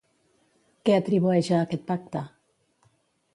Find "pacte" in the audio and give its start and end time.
1.93-2.25